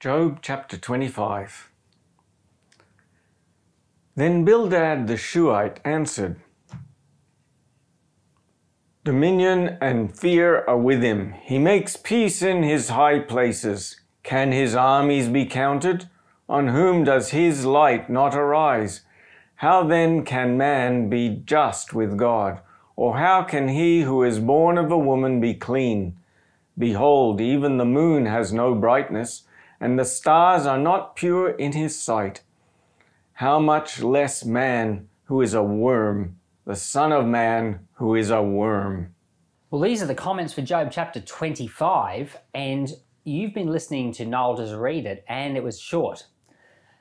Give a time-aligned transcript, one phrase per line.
[0.00, 1.70] Job chapter 25.
[4.16, 6.40] Then Bildad the Shuhite answered,
[9.04, 11.34] Dominion and fear are with him.
[11.42, 14.00] He makes peace in his high places.
[14.22, 16.08] Can his armies be counted?
[16.48, 19.02] On whom does his light not arise?
[19.56, 22.60] How then can man be just with God?
[22.96, 26.16] Or how can he who is born of a woman be clean?
[26.78, 29.42] Behold, even the moon has no brightness
[29.80, 32.42] and the stars are not pure in his sight.
[33.34, 38.42] How much less man who is a worm, the Son of Man who is a
[38.42, 39.14] worm.
[39.70, 42.92] Well, these are the comments for Job chapter 25, and
[43.24, 46.26] you've been listening to Noel just read it, and it was short.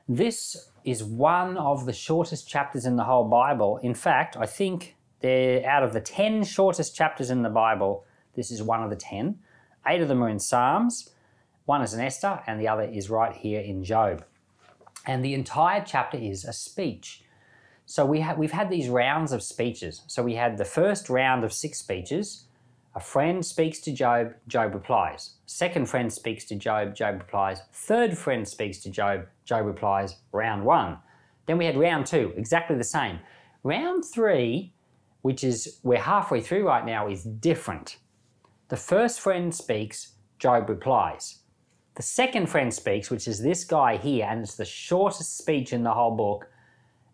[0.08, 3.78] This is one of the shortest chapters in the whole Bible.
[3.84, 8.06] In fact, I think they're out of the 10 shortest chapters in the Bible,
[8.36, 9.40] this is one of the 10.
[9.88, 11.10] Eight of them are in Psalms,
[11.70, 14.26] one is in Esther, and the other is right here in Job.
[15.06, 17.22] And the entire chapter is a speech.
[17.86, 20.02] So we have we've had these rounds of speeches.
[20.08, 22.46] So we had the first round of six speeches.
[22.96, 25.36] A friend speaks to Job, Job replies.
[25.46, 27.62] Second friend speaks to Job, Job replies.
[27.72, 30.16] Third friend speaks to Job, Job replies.
[30.32, 30.98] Round one.
[31.46, 33.20] Then we had round two, exactly the same.
[33.62, 34.74] Round three,
[35.22, 37.98] which is we're halfway through right now, is different.
[38.70, 41.39] The first friend speaks, Job replies.
[41.96, 45.84] The second friend speaks, which is this guy here, and it's the shortest speech in
[45.84, 46.50] the whole book.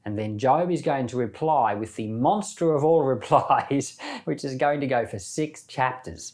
[0.06, 4.56] And then Job is going to reply with the monster of all replies, which is
[4.56, 6.34] going to go for six chapters.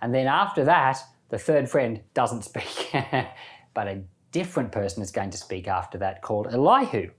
[0.00, 0.98] And then after that,
[1.30, 2.92] the third friend doesn't speak,
[3.74, 7.10] but a different person is going to speak after that called Elihu.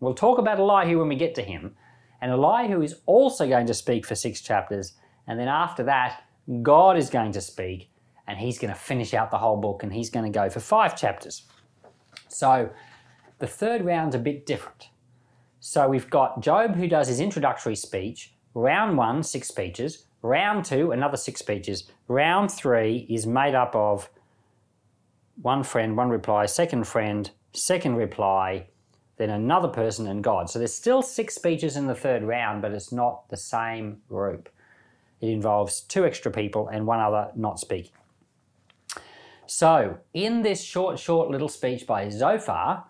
[0.00, 1.76] We'll talk about Elihu when we get to him.
[2.20, 4.94] And Elihu is also going to speak for six chapters.
[5.26, 6.24] And then after that,
[6.62, 7.90] God is going to speak
[8.26, 10.60] and he's going to finish out the whole book and he's going to go for
[10.60, 11.42] five chapters.
[12.28, 12.70] So
[13.38, 14.88] the third round's a bit different.
[15.60, 20.92] So we've got Job who does his introductory speech, round one, six speeches, round two,
[20.92, 24.08] another six speeches, round three is made up of
[25.42, 28.66] one friend, one reply, second friend, second reply,
[29.16, 30.50] then another person and God.
[30.50, 34.48] So there's still six speeches in the third round, but it's not the same group.
[35.20, 37.92] It involves two extra people and one other not speaking.
[39.46, 42.84] So, in this short, short little speech by Zophar,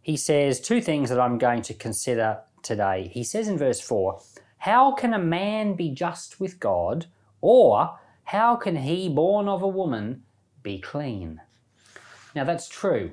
[0.00, 3.10] he says two things that I'm going to consider today.
[3.12, 4.20] He says in verse 4
[4.58, 7.06] How can a man be just with God,
[7.42, 10.22] or how can he, born of a woman,
[10.62, 11.40] be clean?
[12.34, 13.12] Now, that's true.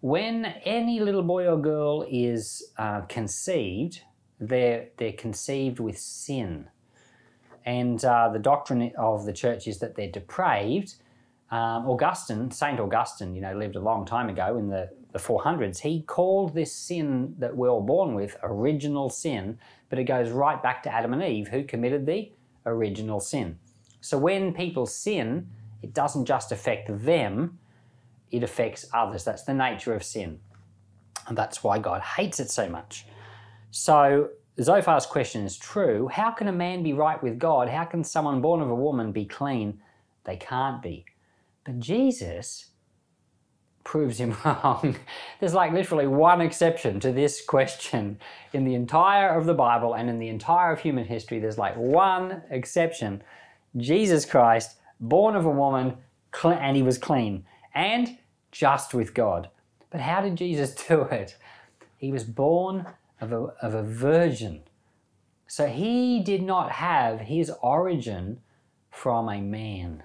[0.00, 4.02] When any little boy or girl is uh, conceived,
[4.38, 6.68] they're, they're conceived with sin.
[7.64, 10.94] And uh, the doctrine of the church is that they're depraved
[11.50, 15.78] um, Augustine, Saint Augustine, you know, lived a long time ago in the, the 400s.
[15.80, 20.62] He called this sin that we're all born with original sin, but it goes right
[20.62, 22.30] back to Adam and Eve, who committed the
[22.66, 23.58] original sin.
[24.00, 25.48] So when people sin,
[25.82, 27.58] it doesn't just affect them,
[28.30, 29.24] it affects others.
[29.24, 30.40] That's the nature of sin.
[31.26, 33.06] And that's why God hates it so much.
[33.70, 36.08] So Zophar's question is true.
[36.08, 37.68] How can a man be right with God?
[37.68, 39.80] How can someone born of a woman be clean?
[40.24, 41.06] They can't be.
[41.68, 42.70] But Jesus
[43.84, 44.96] proves him wrong.
[45.38, 48.18] There's like literally one exception to this question
[48.54, 51.38] in the entire of the Bible and in the entire of human history.
[51.38, 53.22] There's like one exception.
[53.76, 55.98] Jesus Christ, born of a woman,
[56.42, 58.16] and he was clean and
[58.50, 59.50] just with God.
[59.90, 61.36] But how did Jesus do it?
[61.98, 62.86] He was born
[63.20, 64.62] of a, of a virgin.
[65.46, 68.40] So he did not have his origin
[68.90, 70.04] from a man.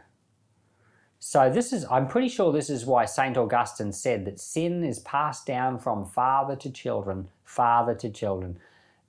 [1.26, 3.38] So this is, I'm pretty sure this is why St.
[3.38, 8.60] Augustine said that sin is passed down from father to children, father to children.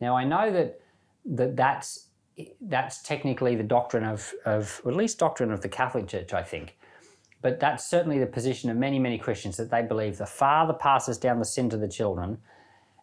[0.01, 0.81] Now I know that,
[1.25, 2.07] that that's,
[2.61, 6.79] that's technically the doctrine of, of, at least doctrine of the Catholic Church, I think.
[7.43, 11.19] But that's certainly the position of many, many Christians that they believe the father passes
[11.19, 12.39] down the sin to the children.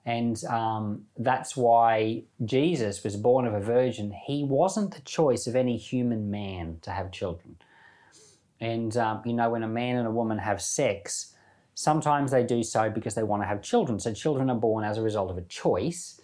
[0.06, 4.14] And um, that's why Jesus was born of a virgin.
[4.26, 7.58] He wasn't the choice of any human man to have children.
[8.62, 11.36] And, um, you know, when a man and a woman have sex,
[11.74, 14.00] sometimes they do so because they want to have children.
[14.00, 16.22] So children are born as a result of a choice.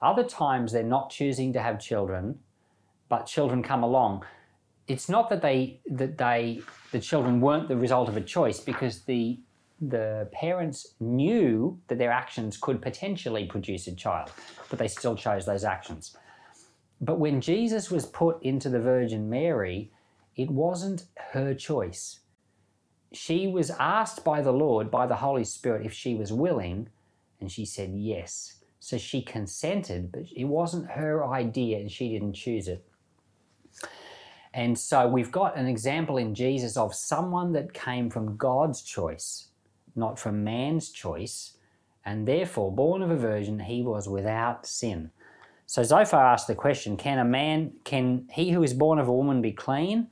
[0.00, 2.40] Other times they're not choosing to have children,
[3.08, 4.24] but children come along.
[4.88, 6.60] It's not that they that they
[6.92, 9.38] the children weren't the result of a choice because the
[9.80, 14.30] the parents knew that their actions could potentially produce a child,
[14.70, 16.16] but they still chose those actions.
[17.00, 19.90] But when Jesus was put into the Virgin Mary,
[20.36, 22.20] it wasn't her choice.
[23.12, 26.88] she was asked by the Lord, by the Holy Spirit, if she was willing,
[27.40, 28.62] and she said yes.
[28.80, 32.84] So she consented, but it wasn't her idea and she didn't choose it.
[34.52, 39.48] And so we've got an example in Jesus of someone that came from God's choice,
[39.96, 41.56] not from man's choice,
[42.04, 45.10] and therefore, born of a virgin, he was without sin.
[45.66, 49.12] So Zophar asked the question Can a man, can he who is born of a
[49.12, 50.08] woman be clean?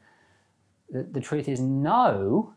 [0.92, 2.52] The, truth is no,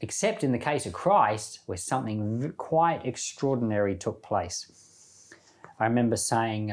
[0.00, 5.32] except in the case of Christ, where something quite extraordinary took place.
[5.80, 6.72] I remember saying,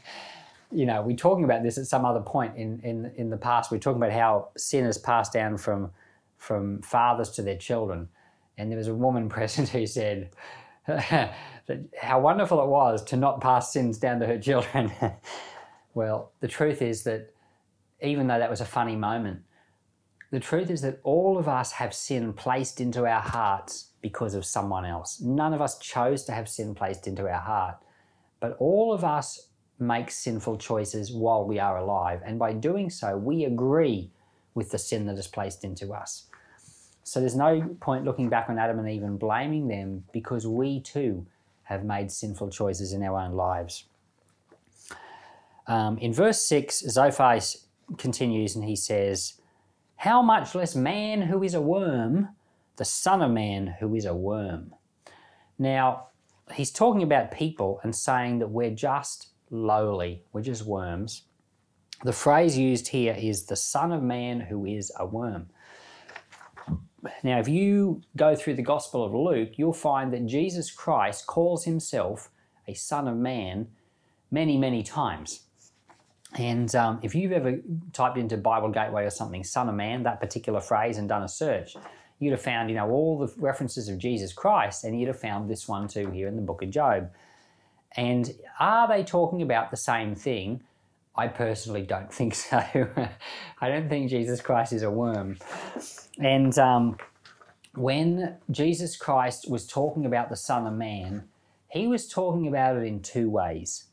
[0.70, 3.70] you know, we're talking about this at some other point in, in, in the past.
[3.70, 5.90] We're talking about how sin is passed down from,
[6.36, 8.08] from fathers to their children.
[8.58, 10.30] And there was a woman present who said,
[10.86, 14.92] how wonderful it was to not pass sins down to her children.
[15.94, 17.32] well, the truth is that
[18.02, 19.40] even though that was a funny moment,
[20.32, 24.46] the truth is that all of us have sin placed into our hearts because of
[24.46, 25.20] someone else.
[25.20, 27.76] None of us chose to have sin placed into our heart,
[28.40, 29.48] but all of us
[29.78, 32.22] make sinful choices while we are alive.
[32.24, 34.10] And by doing so, we agree
[34.54, 36.24] with the sin that is placed into us.
[37.04, 40.80] So there's no point looking back on Adam and Eve and blaming them because we
[40.80, 41.26] too
[41.64, 43.84] have made sinful choices in our own lives.
[45.66, 47.38] Um, in verse 6, Zophar
[47.98, 49.34] continues and he says,
[50.02, 52.30] How much less man who is a worm,
[52.74, 54.74] the Son of Man who is a worm.
[55.60, 56.08] Now,
[56.52, 61.22] he's talking about people and saying that we're just lowly, we're just worms.
[62.02, 65.50] The phrase used here is the Son of Man who is a worm.
[67.22, 71.64] Now, if you go through the Gospel of Luke, you'll find that Jesus Christ calls
[71.64, 72.28] himself
[72.66, 73.68] a Son of Man
[74.32, 75.42] many, many times.
[76.36, 77.58] And um, if you've ever
[77.92, 81.28] typed into Bible Gateway or something, Son of Man, that particular phrase, and done a
[81.28, 81.76] search,
[82.18, 85.50] you'd have found, you know, all the references of Jesus Christ, and you'd have found
[85.50, 87.10] this one too here in the book of Job.
[87.96, 90.62] And are they talking about the same thing?
[91.14, 92.58] I personally don't think so.
[93.60, 95.38] I don't think Jesus Christ is a worm.
[96.18, 96.96] And um,
[97.74, 101.24] when Jesus Christ was talking about the Son of Man,
[101.68, 103.84] he was talking about it in two ways.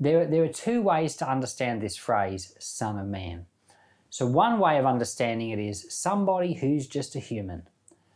[0.00, 3.46] There, there are two ways to understand this phrase, Son of Man.
[4.08, 7.68] So, one way of understanding it is somebody who's just a human.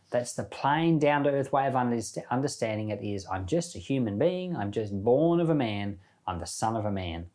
[0.09, 4.17] That's the plain, down to earth way of understanding it is I'm just a human
[4.17, 7.27] being, I'm just born of a man, I'm the son of a man.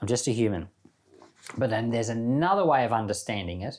[0.00, 0.68] I'm just a human.
[1.56, 3.78] But then there's another way of understanding it,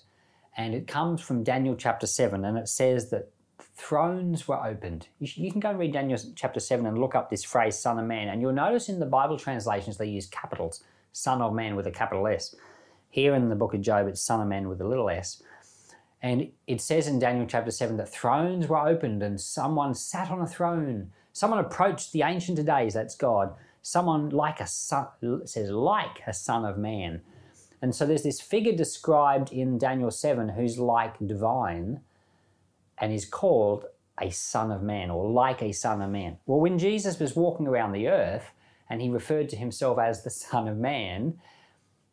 [0.55, 3.31] and it comes from Daniel chapter 7, and it says that
[3.75, 5.07] thrones were opened.
[5.19, 7.77] You, sh- you, can go and read Daniel chapter 7 and look up this phrase,
[7.77, 10.83] Son of Man, and you'll notice in the Bible translations they use capitals,
[11.13, 12.55] Son of Man with a capital S.
[13.09, 15.41] Here in the book of Job, it's Son of Man with a little s.
[16.21, 20.41] And it says in Daniel chapter 7 that thrones were opened and someone sat on
[20.41, 21.11] a throne.
[21.33, 23.53] Someone approached the Ancient of Days, that's God.
[23.81, 25.07] Someone like a son,
[25.45, 27.21] says, like a son of man.
[27.81, 32.01] And so there's this figure described in Daniel 7 who's like divine
[33.01, 33.85] and is called
[34.21, 36.37] a son of man or like a son of man.
[36.45, 38.51] Well, when Jesus was walking around the earth
[38.89, 41.39] and he referred to himself as the son of man,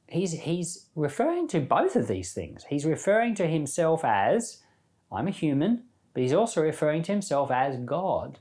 [0.09, 2.65] he's, he's referring to both of these things.
[2.71, 4.63] He's referring to himself as,
[5.13, 8.39] I'm a human, but he's also referring to himself as God.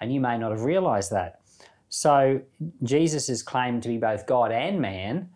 [0.00, 1.40] And you may not have realized that.
[1.88, 2.42] So
[2.84, 5.30] Jesus is claimed to be both God and man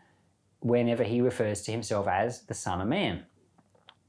[0.61, 3.25] whenever he refers to himself as the Son of Man.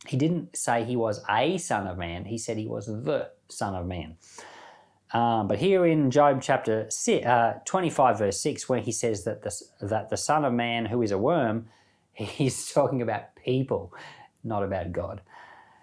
[0.08, 3.76] He didn't say he was a Son of Man, he said he was the Son
[3.76, 4.18] of Man.
[5.14, 9.44] Um, but here in Job chapter six, uh, 25, verse 6, where he says that
[9.44, 11.68] the, that the Son of Man, who is a worm,
[12.14, 13.94] he's talking about people,
[14.44, 15.22] not about God.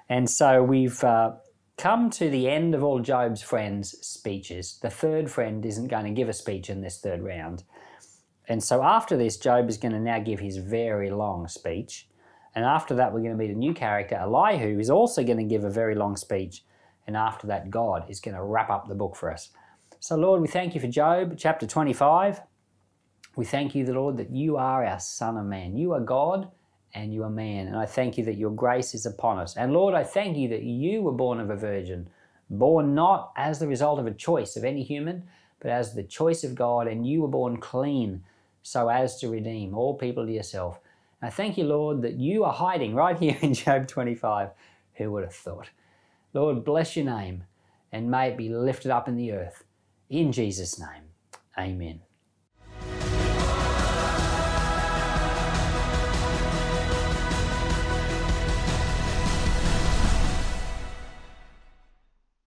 [0.08, 1.32] And so we've uh,
[1.78, 4.78] come to the end of all Job's friends' speeches.
[4.82, 7.64] The third friend isn't going to give a speech in this third round.
[8.48, 12.08] And so after this, Job is going to now give his very long speech.
[12.54, 15.44] And after that, we're going to meet a new character, Elihu, who's also going to
[15.44, 16.64] give a very long speech.
[17.06, 19.50] And after that, God is going to wrap up the book for us.
[20.00, 22.40] So, Lord, we thank you for Job chapter 25.
[23.36, 25.76] We thank you, the Lord, that you are our Son of Man.
[25.76, 26.50] You are God
[26.94, 27.66] and you are man.
[27.68, 29.56] And I thank you that your grace is upon us.
[29.56, 32.08] And Lord, I thank you that you were born of a virgin,
[32.50, 35.24] born not as the result of a choice of any human,
[35.60, 38.24] but as the choice of God, and you were born clean
[38.62, 40.80] so as to redeem all people to yourself.
[41.22, 44.50] I thank you, Lord, that you are hiding right here in Job 25.
[44.94, 45.70] Who would have thought?
[46.34, 47.44] Lord, bless your name
[47.92, 49.64] and may it be lifted up in the earth.
[50.10, 51.04] In Jesus' name,
[51.56, 52.00] amen.